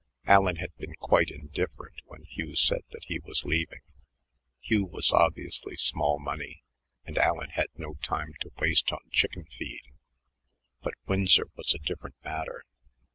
[0.25, 3.81] Allen had been quite indifferent when Hugh said that he was leaving.
[4.59, 6.63] Hugh was obviously small money,
[7.05, 9.83] and Allen had no time to waste on chicken feed,
[10.81, 12.65] but Winsor was a different matter.